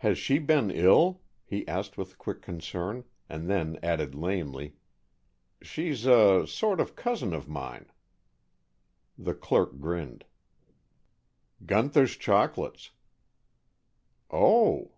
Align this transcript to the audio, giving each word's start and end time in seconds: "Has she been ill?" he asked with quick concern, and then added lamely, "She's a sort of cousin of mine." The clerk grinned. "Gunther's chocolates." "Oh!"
"Has 0.00 0.18
she 0.18 0.38
been 0.38 0.70
ill?" 0.70 1.22
he 1.42 1.66
asked 1.66 1.96
with 1.96 2.18
quick 2.18 2.42
concern, 2.42 3.04
and 3.26 3.48
then 3.48 3.78
added 3.82 4.14
lamely, 4.14 4.74
"She's 5.62 6.04
a 6.04 6.46
sort 6.46 6.78
of 6.78 6.94
cousin 6.94 7.32
of 7.32 7.48
mine." 7.48 7.90
The 9.16 9.32
clerk 9.32 9.80
grinned. 9.80 10.26
"Gunther's 11.64 12.16
chocolates." 12.18 12.90
"Oh!" 14.30 14.90